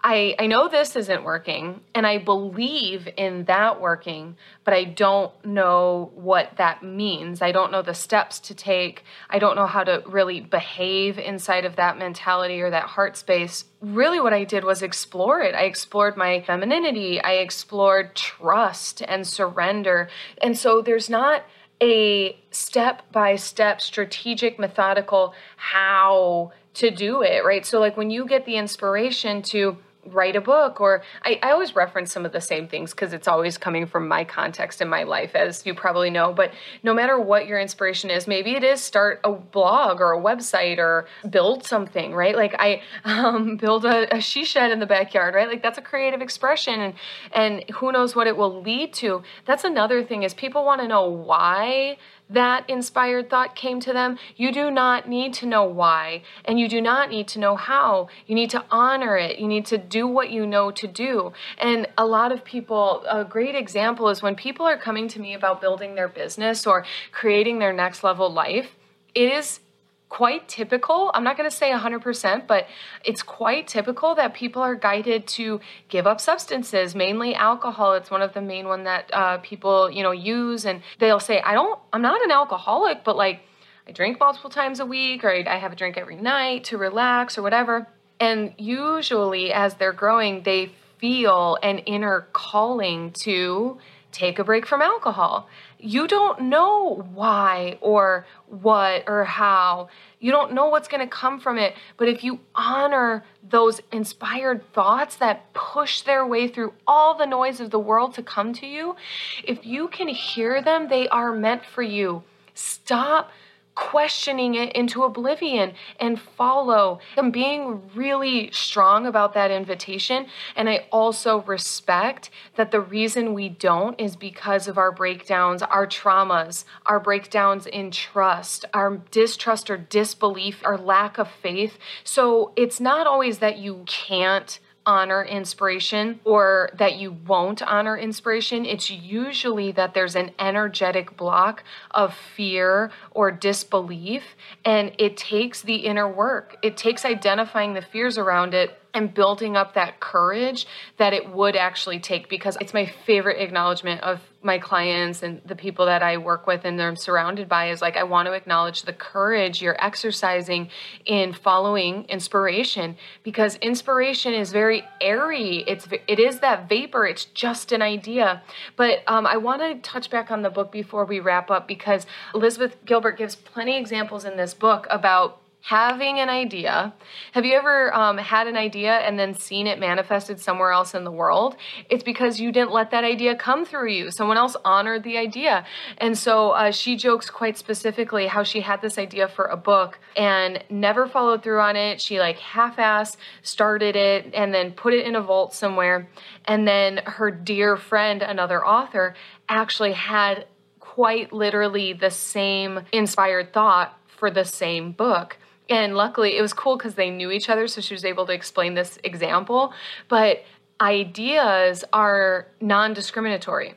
I, 0.02 0.36
I 0.38 0.46
know 0.46 0.69
this 0.69 0.94
isn't 0.94 1.25
working 1.25 1.80
and 1.92 2.06
I 2.06 2.19
believe 2.19 3.08
in 3.16 3.44
that 3.46 3.80
working, 3.80 4.36
but 4.62 4.72
I 4.72 4.84
don't 4.84 5.32
know 5.44 6.12
what 6.14 6.56
that 6.56 6.84
means. 6.84 7.42
I 7.42 7.50
don't 7.50 7.72
know 7.72 7.82
the 7.82 7.94
steps 7.94 8.38
to 8.40 8.54
take. 8.54 9.02
I 9.28 9.40
don't 9.40 9.56
know 9.56 9.66
how 9.66 9.82
to 9.82 10.04
really 10.06 10.40
behave 10.40 11.19
inside 11.19 11.64
of 11.64 11.76
that 11.76 11.98
mentality 11.98 12.60
or 12.60 12.70
that 12.70 12.84
heart 12.84 13.16
space. 13.16 13.64
Really, 13.80 14.20
what 14.20 14.32
I 14.32 14.44
did 14.44 14.62
was 14.62 14.82
explore 14.82 15.40
it. 15.40 15.56
I 15.56 15.62
explored 15.62 16.16
my 16.16 16.42
femininity, 16.42 17.20
I 17.20 17.32
explored 17.32 18.14
trust 18.14 19.02
and 19.02 19.26
surrender. 19.26 20.08
And 20.40 20.56
so 20.56 20.80
there's 20.80 21.10
not 21.10 21.44
a 21.80 22.36
step 22.50 23.02
by 23.12 23.36
step 23.36 23.80
strategic 23.80 24.58
methodical 24.58 25.34
how 25.56 26.52
to 26.75 26.90
do 26.90 27.22
it 27.22 27.44
right? 27.44 27.64
So 27.66 27.80
like 27.80 27.96
when 27.96 28.10
you 28.10 28.26
get 28.26 28.44
the 28.44 28.56
inspiration 28.56 29.42
to 29.42 29.78
write 30.12 30.37
a 30.37 30.40
book 30.40 30.81
or 30.81 31.02
I, 31.22 31.38
I 31.43 31.50
always 31.50 31.75
reference 31.75 32.12
some 32.12 32.25
of 32.25 32.32
the 32.32 32.40
same 32.40 32.69
things 32.69 32.93
because 32.93 33.12
it's 33.12 33.28
always 33.28 33.58
coming 33.58 33.87
from 33.87 34.08
my 34.08 34.25
context 34.25 34.81
in 34.81 34.88
my 34.88 35.02
life 35.02 35.34
as 35.34 35.64
you 35.66 35.75
probably 35.75 36.10
know 36.10 36.32
but 36.32 36.52
no 36.82 36.94
matter 36.94 37.19
what 37.19 37.46
your 37.46 37.58
inspiration 37.58 38.10
is 38.10 38.26
maybe 38.26 38.55
it 38.55 38.64
is 38.64 38.81
start 38.81 39.20
a 39.25 39.32
blog 39.32 40.00
or 40.00 40.12
a 40.12 40.20
website 40.20 40.78
or 40.78 41.06
build 41.28 41.64
something 41.64 42.14
right? 42.14 42.37
Like 42.37 42.55
i 42.58 42.82
um, 43.05 43.56
build 43.60 43.84
a, 43.84 44.16
a 44.16 44.20
she 44.20 44.44
shed 44.44 44.70
in 44.70 44.81
the 44.81 44.87
backyard 44.87 45.34
right? 45.34 45.49
Like 45.49 45.62
that's 45.62 45.78
a 45.78 45.82
creative 45.82 46.20
expression 46.20 46.81
and 46.81 46.94
and 47.32 47.64
who 47.70 47.93
knows 47.93 48.14
what 48.14 48.26
it 48.26 48.37
will 48.37 48.62
lead 48.62 48.93
to. 48.94 49.22
That's 49.44 49.64
another 49.64 50.02
thing 50.02 50.22
is 50.22 50.34
people 50.34 50.64
want 50.64 50.81
to 50.81 50.88
know 50.88 51.08
why 51.08 51.96
that 52.30 52.69
inspired 52.69 53.30
thought 53.30 53.54
came 53.54 53.80
to 53.80 53.92
them, 53.92 54.19
you 54.36 54.52
do 54.52 54.70
not 54.70 55.08
need 55.08 55.32
to 55.34 55.46
know 55.46 55.64
why 55.64 56.22
and 56.44 56.58
you 56.58 56.69
do 56.69 56.80
not 56.80 57.10
need 57.10 57.28
to 57.28 57.38
know 57.38 57.56
how. 57.56 58.08
You 58.26 58.34
need 58.34 58.50
to 58.50 58.64
honor 58.70 59.16
it. 59.16 59.38
You 59.38 59.48
need 59.48 59.66
to 59.66 59.78
do 59.78 60.06
what 60.06 60.30
you 60.30 60.46
know 60.46 60.70
to 60.70 60.86
do. 60.86 61.32
And 61.58 61.86
a 61.96 62.06
lot 62.06 62.32
of 62.32 62.44
people, 62.44 63.04
a 63.08 63.25
great 63.25 63.54
example 63.54 64.08
is 64.08 64.22
when 64.22 64.34
people 64.34 64.66
are 64.66 64.76
coming 64.76 65.08
to 65.08 65.20
me 65.20 65.34
about 65.34 65.60
building 65.60 65.94
their 65.94 66.08
business 66.08 66.66
or 66.66 66.84
creating 67.12 67.58
their 67.58 67.72
next 67.72 68.04
level 68.04 68.32
life, 68.32 68.76
it 69.14 69.32
is 69.32 69.60
quite 70.08 70.49
typical. 70.49 71.10
I'm 71.14 71.25
not 71.25 71.37
going 71.37 71.49
to 71.49 71.55
say 71.55 71.70
100%, 71.70 72.46
but 72.46 72.66
it's 73.05 73.22
quite 73.22 73.69
typical 73.69 74.14
that 74.14 74.34
people 74.34 74.62
are 74.62 74.75
guided 74.75 75.26
to 75.28 75.60
give 75.88 76.06
up 76.06 76.20
substances, 76.20 76.94
mainly 76.94 77.35
alcohol. 77.35 77.94
It's 77.94 78.11
one 78.11 78.23
of 78.23 78.32
the 78.32 78.40
main 78.40 78.66
one 78.68 78.85
that 78.85 79.11
uh, 79.12 79.38
people, 79.38 79.90
you 79.90 80.02
know, 80.02 80.12
use 80.12 80.64
and 80.64 80.82
they'll 80.99 81.21
say, 81.21 81.40
"I 81.40 81.52
don't 81.54 81.78
I'm 81.92 82.02
not 82.02 82.23
an 82.23 82.30
alcoholic, 82.30 83.04
but 83.04 83.16
like 83.16 83.40
I 83.87 83.92
drink 83.92 84.18
multiple 84.18 84.50
times 84.50 84.80
a 84.80 84.87
week 84.87 85.25
or 85.25 85.30
I 85.30 85.59
have 85.59 85.73
a 85.73 85.76
drink 85.76 85.97
every 85.97 86.16
night 86.16 86.64
to 86.64 86.78
relax 86.78 87.37
or 87.37 87.42
whatever." 87.42 87.87
And 88.21 88.54
usually 88.59 89.52
as 89.52 89.75
they're 89.75 89.92
growing, 89.92 90.42
they 90.42 90.73
feel 90.99 91.59
an 91.62 91.78
inner 91.78 92.28
calling 92.32 93.12
to 93.23 93.78
take 94.11 94.38
a 94.38 94.44
break 94.44 94.66
from 94.66 94.82
alcohol. 94.82 95.49
You 95.80 96.08
don't 96.08 96.42
know 96.42 97.06
why 97.14 97.78
or 97.80 98.26
what 98.47 99.04
or 99.06 99.25
how. 99.25 99.88
You 100.18 100.32
don't 100.32 100.52
know 100.52 100.68
what's 100.68 100.88
going 100.88 101.06
to 101.06 101.14
come 101.14 101.38
from 101.38 101.56
it. 101.56 101.75
But 101.97 102.08
if 102.08 102.25
you 102.25 102.40
honor 102.54 103.25
those 103.49 103.80
inspired 103.92 104.73
thoughts 104.73 105.16
that 105.16 105.52
push 105.54 106.00
their 106.02 106.26
way 106.26 106.49
through 106.49 106.75
all 106.87 107.16
the 107.16 107.26
noise 107.26 107.61
of 107.61 107.70
the 107.70 107.78
world 107.78 108.14
to 108.14 108.23
come 108.23 108.52
to 108.54 108.66
you, 108.66 108.97
if 109.44 109.64
you 109.64 109.87
can 109.87 110.08
hear 110.08 110.61
them, 110.61 110.88
they 110.88 111.08
are 111.08 111.32
meant 111.32 111.64
for 111.64 111.82
you. 111.82 112.25
Stop 112.54 113.30
questioning 113.78 114.56
it 114.56 114.73
into 114.73 115.04
oblivion 115.04 115.73
and 116.00 116.20
follow. 116.20 116.99
I'm 117.16 117.30
being 117.30 117.80
really 117.94 118.50
strong 118.50 119.06
about 119.06 119.35
that 119.35 119.52
invitation. 119.52 120.26
And 120.56 120.68
I 120.68 120.88
also 120.90 121.42
respect 121.42 122.28
that 122.56 122.73
the 122.73 122.80
reason 122.80 123.35
we 123.35 123.49
don't 123.49 123.99
is 124.00 124.16
because 124.16 124.66
of 124.66 124.78
our 124.78 124.90
breakdowns, 124.90 125.62
our 125.62 125.87
traumas, 125.87 126.64
our 126.87 126.99
breakdowns 126.99 127.68
in 127.68 127.92
trust, 127.92 128.64
our 128.75 128.97
distrust 129.12 129.70
or 129.70 129.76
disbelief, 129.76 130.61
our 130.64 130.76
lack 130.76 131.16
of 131.16 131.30
faith. 131.30 131.78
So 132.02 132.52
it's 132.56 132.80
not 132.80 133.06
always 133.06 133.38
that 133.38 133.58
you 133.58 133.85
can't 133.87 134.58
honor 134.88 135.23
inspiration 135.23 136.18
or 136.25 136.71
that 136.78 136.97
you 136.97 137.12
won't 137.12 137.61
honor 137.61 137.95
inspiration, 137.95 138.64
it's 138.64 138.88
usually 138.88 139.71
that 139.73 139.92
there's 139.92 140.16
an 140.16 140.30
energetic 140.38 141.14
block 141.14 141.62
of 141.90 142.14
fear 142.14 142.90
or 143.11 143.30
disbelief. 143.30 144.23
And 144.64 144.92
it 144.99 145.18
takes 145.18 145.61
the 145.61 145.76
inner 145.76 146.09
work, 146.11 146.57
it 146.62 146.78
takes 146.78 147.04
identifying 147.04 147.75
the 147.75 147.83
fears 147.83 148.16
around 148.16 148.54
it 148.54 148.77
and 148.95 149.12
building 149.12 149.57
up 149.57 149.75
that 149.75 150.00
courage 150.00 150.66
that 150.97 151.12
it 151.12 151.30
would 151.30 151.57
actually 151.57 152.00
take 152.00 152.28
because 152.28 152.57
it's 152.61 152.75
my 152.75 152.87
favorite 152.87 153.40
acknowledgement 153.40 154.00
of 154.02 154.21
my 154.40 154.59
clients 154.59 155.23
and 155.23 155.42
the 155.45 155.57
people 155.57 155.87
that 155.87 156.02
I 156.02 156.16
work 156.16 156.47
with 156.47 156.64
and 156.64 156.80
I'm 156.80 156.97
surrounded 156.97 157.49
by 157.49 157.71
is 157.71 157.83
like 157.83 157.97
I 157.97 158.04
want 158.04 158.26
to 158.26 158.33
acknowledge 158.33 158.83
the 158.83 158.92
courage 158.92 159.61
you're 159.61 159.76
exercising 159.85 160.71
in 161.04 161.33
following 161.33 162.04
inspiration 162.04 162.97
because 163.25 163.57
inspiration 163.57 164.33
is 164.35 164.52
very 164.52 164.85
airy. 165.00 165.64
It's 165.66 165.88
it 166.07 166.21
is 166.21 166.38
that 166.40 166.68
vapor. 166.68 167.07
It's 167.07 167.25
just 167.25 167.73
an 167.73 167.83
idea. 167.83 168.42
But 168.76 169.00
um, 169.09 169.26
I 169.26 169.37
want 169.38 169.61
to 169.61 169.75
touch 169.88 170.09
back 170.09 170.30
on 170.30 170.42
the 170.42 170.50
book 170.50 170.71
before 170.71 171.04
we 171.04 171.18
wrap 171.18 171.50
up 171.50 171.66
because 171.66 172.07
Elizabeth 172.33 172.76
Gilbert 172.85 173.18
gives 173.18 173.35
plenty 173.35 173.76
examples 173.76 174.25
in 174.25 174.37
this 174.37 174.54
book 174.54 174.87
about 174.88 175.40
having 175.60 176.18
an 176.18 176.28
idea. 176.28 176.94
Have 177.32 177.44
you 177.44 177.54
ever 177.54 177.94
um, 177.94 178.16
had 178.16 178.46
an 178.46 178.56
idea 178.56 178.92
and 178.98 179.18
then 179.18 179.34
seen 179.34 179.66
it 179.66 179.78
manifested 179.78 180.40
somewhere 180.40 180.72
else 180.72 180.94
in 180.94 181.04
the 181.04 181.10
world? 181.10 181.56
It's 181.90 182.02
because 182.02 182.40
you 182.40 182.52
didn't 182.52 182.70
let 182.70 182.90
that 182.92 183.04
idea 183.04 183.36
come 183.36 183.64
through 183.64 183.90
you. 183.90 184.10
Someone 184.10 184.38
else 184.38 184.56
honored 184.64 185.02
the 185.02 185.18
idea. 185.18 185.66
And 185.98 186.16
so 186.16 186.50
uh, 186.50 186.70
she 186.70 186.96
jokes 186.96 187.28
quite 187.28 187.58
specifically 187.58 188.28
how 188.28 188.44
she 188.44 188.60
had 188.60 188.80
this 188.80 188.98
idea 188.98 189.28
for 189.28 189.44
a 189.46 189.56
book 189.56 189.98
and 190.16 190.64
never 190.70 191.06
followed 191.06 191.42
through 191.42 191.60
on 191.60 191.76
it. 191.76 192.00
She 192.00 192.18
like 192.18 192.38
half 192.38 192.78
ass 192.78 193.16
started 193.42 193.96
it 193.96 194.32
and 194.34 194.54
then 194.54 194.72
put 194.72 194.94
it 194.94 195.06
in 195.06 195.16
a 195.16 195.20
vault 195.20 195.54
somewhere. 195.54 196.08
And 196.44 196.66
then 196.66 196.98
her 197.04 197.30
dear 197.30 197.76
friend, 197.76 198.22
another 198.22 198.64
author, 198.64 199.14
actually 199.48 199.92
had 199.92 200.46
quite 200.78 201.32
literally 201.32 201.92
the 201.92 202.10
same 202.10 202.80
inspired 202.92 203.52
thought 203.52 203.94
for 204.18 204.30
the 204.30 204.44
same 204.44 204.92
book. 204.92 205.38
And 205.70 205.94
luckily 205.94 206.37
it 206.37 206.42
was 206.42 206.52
cool 206.52 206.76
because 206.76 206.94
they 206.94 207.10
knew 207.10 207.30
each 207.30 207.48
other 207.48 207.66
so 207.68 207.80
she 207.80 207.94
was 207.94 208.04
able 208.04 208.26
to 208.26 208.32
explain 208.32 208.75
this 208.75 208.98
example. 209.04 209.72
But 210.08 210.44
ideas 210.80 211.84
are 211.92 212.48
non-discriminatory. 212.60 213.75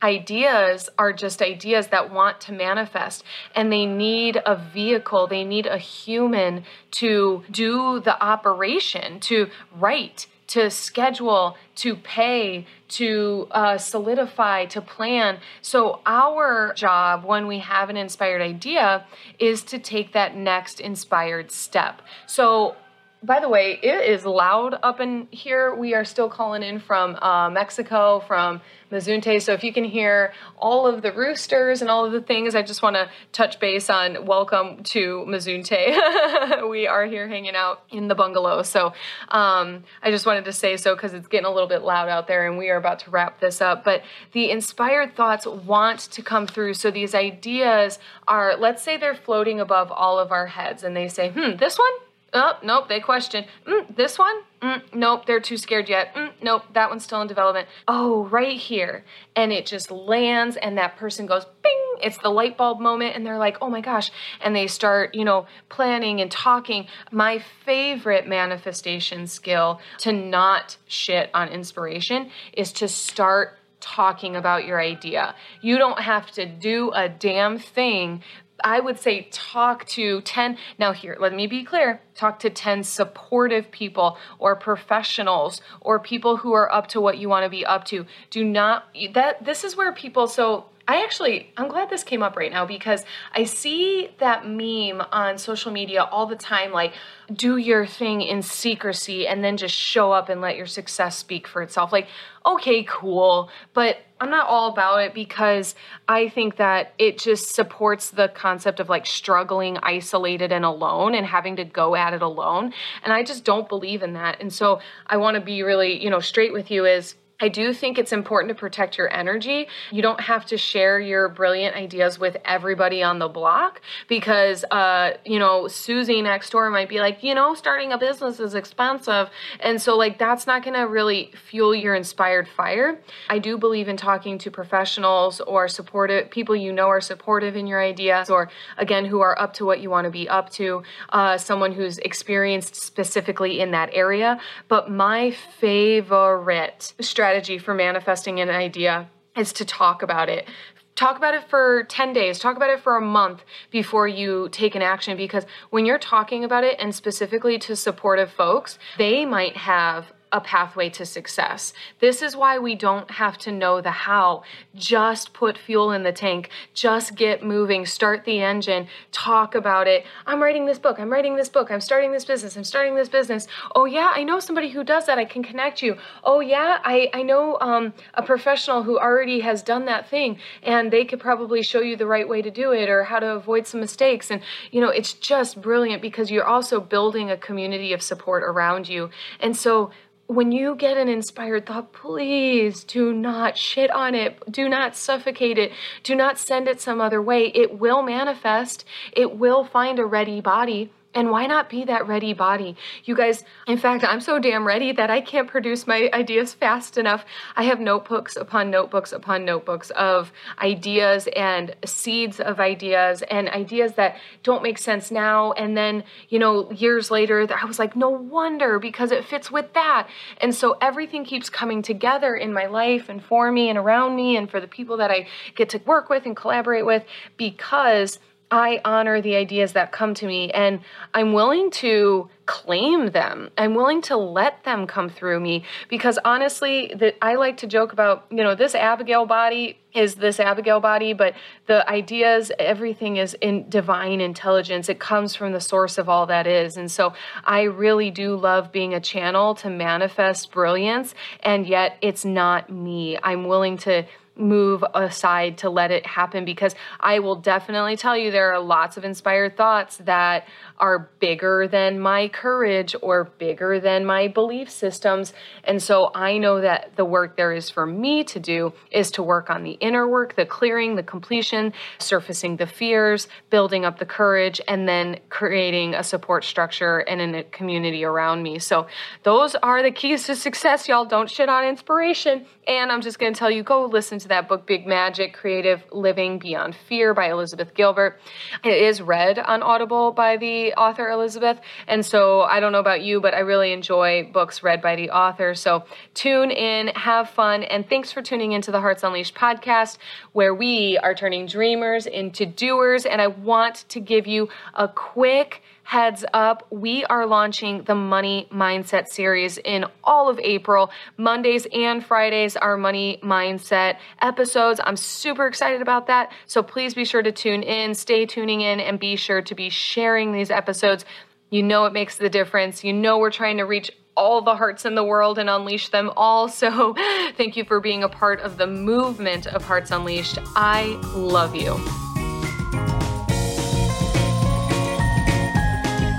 Ideas 0.00 0.88
are 0.96 1.12
just 1.12 1.42
ideas 1.42 1.88
that 1.88 2.12
want 2.12 2.40
to 2.42 2.52
manifest 2.52 3.24
and 3.54 3.72
they 3.72 3.84
need 3.84 4.40
a 4.46 4.54
vehicle. 4.54 5.26
They 5.26 5.44
need 5.44 5.66
a 5.66 5.78
human 5.78 6.64
to 6.92 7.42
do 7.50 8.00
the 8.00 8.22
operation 8.22 9.18
to 9.20 9.48
write 9.76 10.28
to 10.48 10.70
schedule, 10.70 11.56
to 11.76 11.94
pay, 11.94 12.66
to 12.88 13.46
uh, 13.50 13.78
solidify, 13.78 14.64
to 14.66 14.80
plan. 14.80 15.38
So, 15.62 16.00
our 16.04 16.72
job 16.74 17.24
when 17.24 17.46
we 17.46 17.60
have 17.60 17.90
an 17.90 17.96
inspired 17.96 18.42
idea 18.42 19.06
is 19.38 19.62
to 19.64 19.78
take 19.78 20.12
that 20.12 20.36
next 20.36 20.80
inspired 20.80 21.50
step. 21.50 22.02
So, 22.26 22.76
by 23.22 23.40
the 23.40 23.48
way, 23.48 23.78
it 23.82 24.10
is 24.10 24.24
loud 24.24 24.78
up 24.80 25.00
in 25.00 25.26
here. 25.32 25.74
We 25.74 25.94
are 25.94 26.04
still 26.04 26.28
calling 26.28 26.62
in 26.62 26.78
from 26.78 27.16
uh, 27.16 27.50
Mexico, 27.50 28.20
from 28.20 28.60
Mazunte. 28.92 29.42
So 29.42 29.52
if 29.54 29.64
you 29.64 29.72
can 29.72 29.82
hear 29.82 30.32
all 30.56 30.86
of 30.86 31.02
the 31.02 31.12
roosters 31.12 31.82
and 31.82 31.90
all 31.90 32.06
of 32.06 32.12
the 32.12 32.20
things, 32.20 32.54
I 32.54 32.62
just 32.62 32.80
want 32.80 32.94
to 32.94 33.10
touch 33.32 33.58
base 33.58 33.90
on 33.90 34.24
welcome 34.24 34.84
to 34.84 35.24
Mazunte. 35.26 36.70
we 36.70 36.86
are 36.86 37.06
here 37.06 37.26
hanging 37.26 37.56
out 37.56 37.82
in 37.90 38.06
the 38.06 38.14
bungalow. 38.14 38.62
So 38.62 38.92
um, 39.28 39.82
I 40.00 40.10
just 40.10 40.24
wanted 40.24 40.44
to 40.44 40.52
say 40.52 40.76
so 40.76 40.94
because 40.94 41.12
it's 41.12 41.26
getting 41.26 41.46
a 41.46 41.52
little 41.52 41.68
bit 41.68 41.82
loud 41.82 42.08
out 42.08 42.28
there 42.28 42.46
and 42.46 42.56
we 42.56 42.70
are 42.70 42.76
about 42.76 43.00
to 43.00 43.10
wrap 43.10 43.40
this 43.40 43.60
up. 43.60 43.82
But 43.84 44.02
the 44.32 44.50
inspired 44.50 45.16
thoughts 45.16 45.44
want 45.44 46.00
to 46.12 46.22
come 46.22 46.46
through. 46.46 46.74
So 46.74 46.92
these 46.92 47.16
ideas 47.16 47.98
are, 48.28 48.56
let's 48.56 48.82
say 48.82 48.96
they're 48.96 49.16
floating 49.16 49.58
above 49.58 49.90
all 49.90 50.20
of 50.20 50.30
our 50.30 50.46
heads 50.46 50.84
and 50.84 50.96
they 50.96 51.08
say, 51.08 51.30
hmm, 51.30 51.56
this 51.56 51.78
one? 51.78 52.07
Oh, 52.34 52.58
nope, 52.62 52.88
they 52.88 53.00
question. 53.00 53.46
Mm, 53.66 53.96
this 53.96 54.18
one? 54.18 54.36
Mm, 54.60 54.82
nope, 54.92 55.24
they're 55.24 55.40
too 55.40 55.56
scared 55.56 55.88
yet. 55.88 56.14
Mm, 56.14 56.32
nope, 56.42 56.64
that 56.74 56.90
one's 56.90 57.04
still 57.04 57.22
in 57.22 57.28
development. 57.28 57.68
Oh, 57.86 58.26
right 58.26 58.56
here. 58.58 59.04
And 59.34 59.50
it 59.50 59.64
just 59.64 59.90
lands, 59.90 60.56
and 60.56 60.76
that 60.76 60.96
person 60.96 61.24
goes, 61.24 61.46
bing, 61.62 61.72
it's 62.02 62.18
the 62.18 62.28
light 62.28 62.58
bulb 62.58 62.80
moment, 62.80 63.16
and 63.16 63.24
they're 63.24 63.38
like, 63.38 63.56
oh 63.62 63.70
my 63.70 63.80
gosh. 63.80 64.10
And 64.42 64.54
they 64.54 64.66
start, 64.66 65.14
you 65.14 65.24
know, 65.24 65.46
planning 65.70 66.20
and 66.20 66.30
talking. 66.30 66.86
My 67.10 67.42
favorite 67.64 68.26
manifestation 68.26 69.26
skill 69.26 69.80
to 69.98 70.12
not 70.12 70.76
shit 70.86 71.30
on 71.32 71.48
inspiration 71.48 72.30
is 72.52 72.72
to 72.74 72.88
start 72.88 73.58
talking 73.80 74.36
about 74.36 74.66
your 74.66 74.80
idea. 74.80 75.34
You 75.62 75.78
don't 75.78 76.00
have 76.00 76.30
to 76.32 76.44
do 76.44 76.90
a 76.92 77.08
damn 77.08 77.58
thing 77.58 78.22
I 78.64 78.80
would 78.80 78.98
say 78.98 79.28
talk 79.30 79.86
to 79.86 80.20
10. 80.22 80.58
Now, 80.78 80.92
here, 80.92 81.16
let 81.18 81.34
me 81.34 81.46
be 81.46 81.64
clear 81.64 82.00
talk 82.14 82.40
to 82.40 82.50
10 82.50 82.82
supportive 82.82 83.70
people 83.70 84.18
or 84.38 84.56
professionals 84.56 85.60
or 85.80 86.00
people 86.00 86.38
who 86.38 86.52
are 86.52 86.72
up 86.72 86.88
to 86.88 87.00
what 87.00 87.18
you 87.18 87.28
want 87.28 87.44
to 87.44 87.50
be 87.50 87.64
up 87.64 87.84
to. 87.86 88.06
Do 88.30 88.44
not, 88.44 88.86
that, 89.14 89.44
this 89.44 89.62
is 89.62 89.76
where 89.76 89.92
people, 89.92 90.26
so 90.26 90.66
I 90.88 91.04
actually, 91.04 91.52
I'm 91.58 91.68
glad 91.68 91.90
this 91.90 92.02
came 92.02 92.22
up 92.22 92.34
right 92.34 92.50
now 92.50 92.64
because 92.64 93.04
I 93.34 93.44
see 93.44 94.08
that 94.20 94.48
meme 94.48 95.06
on 95.12 95.36
social 95.36 95.70
media 95.70 96.02
all 96.02 96.26
the 96.26 96.34
time 96.34 96.72
like, 96.72 96.94
do 97.30 97.58
your 97.58 97.86
thing 97.86 98.22
in 98.22 98.40
secrecy 98.40 99.26
and 99.26 99.44
then 99.44 99.58
just 99.58 99.74
show 99.74 100.12
up 100.12 100.30
and 100.30 100.40
let 100.40 100.56
your 100.56 100.66
success 100.66 101.18
speak 101.18 101.46
for 101.46 101.60
itself. 101.60 101.92
Like, 101.92 102.08
okay, 102.46 102.84
cool, 102.84 103.50
but 103.74 103.98
I'm 104.20 104.30
not 104.30 104.48
all 104.48 104.72
about 104.72 104.98
it 105.04 105.14
because 105.14 105.74
I 106.08 106.28
think 106.28 106.56
that 106.56 106.92
it 106.98 107.18
just 107.18 107.54
supports 107.54 108.10
the 108.10 108.28
concept 108.28 108.80
of 108.80 108.88
like 108.88 109.06
struggling, 109.06 109.78
isolated, 109.78 110.50
and 110.50 110.64
alone 110.64 111.14
and 111.14 111.24
having 111.24 111.56
to 111.56 111.64
go 111.64 111.94
at 111.94 112.14
it 112.14 112.22
alone. 112.22 112.72
And 113.04 113.12
I 113.12 113.22
just 113.22 113.44
don't 113.44 113.68
believe 113.68 114.02
in 114.02 114.14
that. 114.14 114.40
And 114.40 114.52
so 114.52 114.80
I 115.06 115.18
want 115.18 115.36
to 115.36 115.40
be 115.40 115.62
really, 115.62 116.02
you 116.02 116.10
know, 116.10 116.20
straight 116.20 116.52
with 116.52 116.70
you 116.70 116.84
is 116.84 117.14
I 117.40 117.48
do 117.48 117.72
think 117.72 117.98
it's 117.98 118.12
important 118.12 118.48
to 118.48 118.54
protect 118.56 118.98
your 118.98 119.12
energy. 119.12 119.68
You 119.92 120.02
don't 120.02 120.20
have 120.20 120.44
to 120.46 120.58
share 120.58 120.98
your 120.98 121.28
brilliant 121.28 121.76
ideas 121.76 122.18
with 122.18 122.36
everybody 122.44 123.00
on 123.00 123.20
the 123.20 123.28
block 123.28 123.80
because, 124.08 124.64
uh, 124.72 125.12
you 125.24 125.38
know, 125.38 125.68
Susie 125.68 126.20
next 126.20 126.50
door 126.50 126.68
might 126.68 126.88
be 126.88 126.98
like, 126.98 127.22
you 127.22 127.36
know, 127.36 127.54
starting 127.54 127.92
a 127.92 127.98
business 127.98 128.40
is 128.40 128.56
expensive. 128.56 129.30
And 129.60 129.80
so, 129.80 129.96
like, 129.96 130.18
that's 130.18 130.48
not 130.48 130.64
going 130.64 130.74
to 130.74 130.82
really 130.88 131.32
fuel 131.48 131.76
your 131.76 131.94
inspired 131.94 132.48
fire. 132.48 132.98
I 133.30 133.38
do 133.38 133.56
believe 133.56 133.86
in 133.86 133.96
talking 133.96 134.38
to 134.38 134.50
professionals 134.50 135.40
or 135.40 135.68
supportive 135.68 136.32
people 136.32 136.56
you 136.56 136.72
know 136.72 136.88
are 136.88 137.00
supportive 137.00 137.54
in 137.54 137.68
your 137.68 137.80
ideas 137.80 138.30
or, 138.30 138.50
again, 138.78 139.04
who 139.04 139.20
are 139.20 139.38
up 139.40 139.54
to 139.54 139.64
what 139.64 139.78
you 139.78 139.90
want 139.90 140.06
to 140.06 140.10
be 140.10 140.28
up 140.28 140.50
to, 140.50 140.82
uh, 141.10 141.38
someone 141.38 141.70
who's 141.70 141.98
experienced 141.98 142.74
specifically 142.74 143.60
in 143.60 143.70
that 143.70 143.90
area. 143.92 144.40
But 144.66 144.90
my 144.90 145.30
favorite 145.30 146.94
strategy 147.00 147.27
strategy 147.28 147.58
for 147.58 147.74
manifesting 147.74 148.40
an 148.40 148.48
idea 148.48 149.06
is 149.36 149.52
to 149.52 149.62
talk 149.62 150.00
about 150.02 150.30
it. 150.30 150.48
Talk 150.94 151.18
about 151.18 151.34
it 151.34 151.44
for 151.50 151.84
10 151.84 152.14
days 152.14 152.38
talk 152.38 152.56
about 152.56 152.70
it 152.70 152.80
for 152.80 152.96
a 152.96 153.02
month 153.02 153.44
before 153.70 154.08
you 154.08 154.48
take 154.50 154.74
an 154.74 154.80
action 154.80 155.14
because 155.14 155.44
when 155.68 155.84
you're 155.84 155.98
talking 155.98 156.42
about 156.42 156.64
it 156.64 156.76
and 156.80 156.94
specifically 156.94 157.58
to 157.58 157.76
supportive 157.76 158.32
folks 158.32 158.78
they 158.96 159.26
might 159.26 159.58
have 159.58 160.06
a 160.32 160.40
pathway 160.40 160.88
to 160.90 161.06
success. 161.06 161.72
This 162.00 162.22
is 162.22 162.36
why 162.36 162.58
we 162.58 162.74
don't 162.74 163.10
have 163.10 163.38
to 163.38 163.52
know 163.52 163.80
the 163.80 163.90
how. 163.90 164.42
Just 164.74 165.32
put 165.32 165.58
fuel 165.58 165.92
in 165.92 166.02
the 166.02 166.12
tank, 166.12 166.50
just 166.74 167.14
get 167.14 167.42
moving, 167.42 167.86
start 167.86 168.24
the 168.24 168.40
engine, 168.40 168.88
talk 169.12 169.54
about 169.54 169.86
it. 169.86 170.04
I'm 170.26 170.42
writing 170.42 170.66
this 170.66 170.78
book, 170.78 170.98
I'm 170.98 171.10
writing 171.10 171.36
this 171.36 171.48
book, 171.48 171.70
I'm 171.70 171.80
starting 171.80 172.12
this 172.12 172.24
business, 172.24 172.56
I'm 172.56 172.64
starting 172.64 172.94
this 172.94 173.08
business. 173.08 173.46
Oh, 173.74 173.84
yeah, 173.84 174.12
I 174.14 174.24
know 174.24 174.40
somebody 174.40 174.70
who 174.70 174.84
does 174.84 175.06
that, 175.06 175.18
I 175.18 175.24
can 175.24 175.42
connect 175.42 175.82
you. 175.82 175.96
Oh, 176.24 176.40
yeah, 176.40 176.78
I, 176.84 177.10
I 177.12 177.22
know 177.22 177.58
um, 177.60 177.94
a 178.14 178.22
professional 178.22 178.82
who 178.82 178.98
already 178.98 179.40
has 179.40 179.62
done 179.62 179.86
that 179.86 180.08
thing, 180.08 180.38
and 180.62 180.92
they 180.92 181.04
could 181.04 181.20
probably 181.20 181.62
show 181.62 181.80
you 181.80 181.96
the 181.96 182.06
right 182.06 182.28
way 182.28 182.42
to 182.42 182.50
do 182.50 182.72
it 182.72 182.88
or 182.88 183.04
how 183.04 183.18
to 183.18 183.30
avoid 183.30 183.66
some 183.66 183.80
mistakes. 183.80 184.30
And, 184.30 184.42
you 184.70 184.80
know, 184.80 184.90
it's 184.90 185.12
just 185.12 185.60
brilliant 185.60 186.02
because 186.02 186.30
you're 186.30 186.44
also 186.44 186.80
building 186.80 187.30
a 187.30 187.36
community 187.36 187.92
of 187.92 188.02
support 188.02 188.42
around 188.42 188.88
you. 188.88 189.10
And 189.40 189.56
so, 189.56 189.90
when 190.28 190.52
you 190.52 190.74
get 190.74 190.98
an 190.98 191.08
inspired 191.08 191.64
thought, 191.64 191.92
please 191.92 192.84
do 192.84 193.14
not 193.14 193.56
shit 193.56 193.90
on 193.90 194.14
it. 194.14 194.38
Do 194.52 194.68
not 194.68 194.94
suffocate 194.94 195.56
it. 195.56 195.72
Do 196.02 196.14
not 196.14 196.38
send 196.38 196.68
it 196.68 196.82
some 196.82 197.00
other 197.00 197.20
way. 197.20 197.46
It 197.46 197.78
will 197.78 198.02
manifest, 198.02 198.84
it 199.12 199.36
will 199.36 199.64
find 199.64 199.98
a 199.98 200.04
ready 200.04 200.42
body. 200.42 200.92
And 201.14 201.30
why 201.30 201.46
not 201.46 201.70
be 201.70 201.84
that 201.84 202.06
ready 202.06 202.34
body? 202.34 202.76
You 203.04 203.16
guys, 203.16 203.42
in 203.66 203.78
fact, 203.78 204.04
I'm 204.04 204.20
so 204.20 204.38
damn 204.38 204.66
ready 204.66 204.92
that 204.92 205.10
I 205.10 205.22
can't 205.22 205.48
produce 205.48 205.86
my 205.86 206.10
ideas 206.12 206.52
fast 206.52 206.98
enough. 206.98 207.24
I 207.56 207.62
have 207.62 207.80
notebooks 207.80 208.36
upon 208.36 208.70
notebooks 208.70 209.12
upon 209.12 209.46
notebooks 209.46 209.88
of 209.90 210.30
ideas 210.60 211.26
and 211.34 211.74
seeds 211.86 212.40
of 212.40 212.60
ideas 212.60 213.22
and 213.22 213.48
ideas 213.48 213.94
that 213.94 214.18
don't 214.42 214.62
make 214.62 214.76
sense 214.76 215.10
now. 215.10 215.52
And 215.52 215.74
then, 215.74 216.04
you 216.28 216.38
know, 216.38 216.70
years 216.72 217.10
later, 217.10 217.46
I 217.50 217.64
was 217.64 217.78
like, 217.78 217.96
no 217.96 218.10
wonder 218.10 218.78
because 218.78 219.10
it 219.10 219.24
fits 219.24 219.50
with 219.50 219.72
that. 219.72 220.08
And 220.42 220.54
so 220.54 220.76
everything 220.82 221.24
keeps 221.24 221.48
coming 221.48 221.80
together 221.80 222.36
in 222.36 222.52
my 222.52 222.66
life 222.66 223.08
and 223.08 223.24
for 223.24 223.50
me 223.50 223.70
and 223.70 223.78
around 223.78 224.14
me 224.14 224.36
and 224.36 224.48
for 224.50 224.60
the 224.60 224.68
people 224.68 224.98
that 224.98 225.10
I 225.10 225.26
get 225.54 225.70
to 225.70 225.80
work 225.86 226.10
with 226.10 226.26
and 226.26 226.36
collaborate 226.36 226.84
with 226.84 227.04
because 227.38 228.18
I 228.50 228.80
honor 228.84 229.20
the 229.20 229.36
ideas 229.36 229.72
that 229.72 229.92
come 229.92 230.14
to 230.14 230.26
me 230.26 230.50
and 230.50 230.80
I'm 231.12 231.32
willing 231.32 231.70
to 231.72 232.30
claim 232.46 233.10
them. 233.10 233.50
I'm 233.58 233.74
willing 233.74 234.00
to 234.02 234.16
let 234.16 234.64
them 234.64 234.86
come 234.86 235.10
through 235.10 235.40
me 235.40 235.64
because 235.88 236.18
honestly, 236.24 236.92
that 236.96 237.16
I 237.20 237.34
like 237.34 237.58
to 237.58 237.66
joke 237.66 237.92
about, 237.92 238.24
you 238.30 238.38
know, 238.38 238.54
this 238.54 238.74
Abigail 238.74 239.26
body 239.26 239.78
is 239.94 240.14
this 240.14 240.40
Abigail 240.40 240.80
body, 240.80 241.12
but 241.12 241.34
the 241.66 241.88
ideas, 241.90 242.50
everything 242.58 243.16
is 243.16 243.34
in 243.40 243.68
divine 243.68 244.20
intelligence. 244.20 244.88
It 244.88 244.98
comes 244.98 245.34
from 245.34 245.52
the 245.52 245.60
source 245.60 245.98
of 245.98 246.08
all 246.08 246.26
that 246.26 246.46
is. 246.46 246.76
And 246.76 246.90
so 246.90 247.12
I 247.44 247.62
really 247.62 248.10
do 248.10 248.36
love 248.36 248.72
being 248.72 248.94
a 248.94 249.00
channel 249.00 249.54
to 249.56 249.70
manifest 249.70 250.50
brilliance, 250.52 251.14
and 251.40 251.66
yet 251.66 251.98
it's 252.00 252.24
not 252.24 252.70
me. 252.70 253.18
I'm 253.22 253.46
willing 253.46 253.76
to 253.78 254.04
move 254.38 254.84
aside 254.94 255.58
to 255.58 255.70
let 255.70 255.90
it 255.90 256.06
happen 256.06 256.44
because 256.44 256.74
I 257.00 257.18
will 257.18 257.36
definitely 257.36 257.96
tell 257.96 258.16
you 258.16 258.30
there 258.30 258.52
are 258.52 258.60
lots 258.60 258.96
of 258.96 259.04
inspired 259.04 259.56
thoughts 259.56 259.98
that 259.98 260.46
are 260.78 261.10
bigger 261.18 261.66
than 261.66 261.98
my 261.98 262.28
courage 262.28 262.94
or 263.02 263.24
bigger 263.38 263.80
than 263.80 264.04
my 264.04 264.28
belief 264.28 264.70
systems. 264.70 265.32
And 265.64 265.82
so 265.82 266.10
I 266.14 266.38
know 266.38 266.60
that 266.60 266.96
the 266.96 267.04
work 267.04 267.36
there 267.36 267.52
is 267.52 267.68
for 267.68 267.84
me 267.84 268.24
to 268.24 268.38
do 268.38 268.72
is 268.90 269.10
to 269.12 269.22
work 269.22 269.50
on 269.50 269.64
the 269.64 269.72
inner 269.72 270.06
work, 270.08 270.36
the 270.36 270.46
clearing, 270.46 270.94
the 270.94 271.02
completion, 271.02 271.72
surfacing 271.98 272.56
the 272.56 272.66
fears, 272.66 273.28
building 273.50 273.84
up 273.84 273.98
the 273.98 274.06
courage, 274.06 274.60
and 274.68 274.88
then 274.88 275.18
creating 275.30 275.94
a 275.94 276.04
support 276.04 276.44
structure 276.44 276.98
and 277.00 277.34
a 277.34 277.42
community 277.44 278.04
around 278.04 278.42
me. 278.42 278.58
So 278.58 278.86
those 279.24 279.54
are 279.56 279.82
the 279.82 279.90
keys 279.90 280.24
to 280.26 280.36
success, 280.36 280.88
y'all. 280.88 281.04
Don't 281.04 281.30
shit 281.30 281.48
on 281.48 281.64
inspiration. 281.64 282.46
And 282.66 282.92
I'm 282.92 283.00
just 283.00 283.18
going 283.18 283.32
to 283.32 283.38
tell 283.38 283.50
you 283.50 283.62
go 283.62 283.86
listen 283.86 284.18
that 284.28 284.48
book, 284.48 284.66
Big 284.66 284.86
Magic 284.86 285.34
Creative 285.34 285.82
Living 285.92 286.38
Beyond 286.38 286.76
Fear 286.88 287.14
by 287.14 287.30
Elizabeth 287.30 287.74
Gilbert. 287.74 288.20
It 288.64 288.72
is 288.72 289.02
read 289.02 289.38
on 289.38 289.62
Audible 289.62 290.12
by 290.12 290.36
the 290.36 290.72
author, 290.74 291.10
Elizabeth. 291.10 291.58
And 291.86 292.04
so 292.04 292.42
I 292.42 292.60
don't 292.60 292.72
know 292.72 292.78
about 292.78 293.02
you, 293.02 293.20
but 293.20 293.34
I 293.34 293.40
really 293.40 293.72
enjoy 293.72 294.30
books 294.32 294.62
read 294.62 294.80
by 294.80 294.96
the 294.96 295.10
author. 295.10 295.54
So 295.54 295.84
tune 296.14 296.50
in, 296.50 296.88
have 296.88 297.30
fun, 297.30 297.62
and 297.64 297.88
thanks 297.88 298.12
for 298.12 298.22
tuning 298.22 298.52
into 298.52 298.70
the 298.70 298.80
Hearts 298.80 299.02
Unleashed 299.02 299.34
podcast, 299.34 299.98
where 300.32 300.54
we 300.54 300.98
are 300.98 301.14
turning 301.14 301.46
dreamers 301.46 302.06
into 302.06 302.46
doers. 302.46 303.06
And 303.06 303.20
I 303.20 303.26
want 303.26 303.84
to 303.88 304.00
give 304.00 304.26
you 304.26 304.48
a 304.74 304.88
quick 304.88 305.62
heads 305.88 306.22
up, 306.34 306.66
we 306.68 307.02
are 307.06 307.24
launching 307.24 307.82
the 307.84 307.94
Money 307.94 308.46
Mindset 308.52 309.06
series 309.06 309.56
in 309.56 309.86
all 310.04 310.28
of 310.28 310.38
April. 310.40 310.90
Mondays 311.16 311.66
and 311.72 312.04
Fridays 312.04 312.58
are 312.58 312.76
Money 312.76 313.18
Mindset 313.22 313.96
episodes. 314.22 314.80
I'm 314.84 314.96
super 314.96 315.46
excited 315.46 315.82
about 315.82 316.06
that. 316.06 316.32
So 316.46 316.62
please 316.62 316.94
be 316.94 317.04
sure 317.04 317.22
to 317.22 317.32
tune 317.32 317.62
in, 317.62 317.94
stay 317.94 318.26
tuning 318.26 318.60
in, 318.60 318.80
and 318.80 318.98
be 318.98 319.16
sure 319.16 319.42
to 319.42 319.54
be 319.54 319.70
sharing 319.70 320.32
these 320.32 320.50
episodes. 320.50 321.04
You 321.50 321.62
know 321.62 321.86
it 321.86 321.92
makes 321.92 322.16
the 322.16 322.28
difference. 322.28 322.84
You 322.84 322.92
know 322.92 323.18
we're 323.18 323.30
trying 323.30 323.56
to 323.58 323.64
reach 323.64 323.90
all 324.16 324.42
the 324.42 324.56
hearts 324.56 324.84
in 324.84 324.96
the 324.96 325.04
world 325.04 325.38
and 325.38 325.48
unleash 325.48 325.88
them 325.90 326.10
all. 326.16 326.48
So, 326.58 326.94
thank 327.36 327.56
you 327.56 327.64
for 327.64 327.78
being 327.78 328.02
a 328.02 328.08
part 328.08 328.40
of 328.40 328.58
the 328.58 328.66
movement 328.66 329.46
of 329.46 329.64
Hearts 329.64 329.92
Unleashed. 329.92 330.38
I 330.56 331.00
love 331.14 331.54
you. 331.54 332.07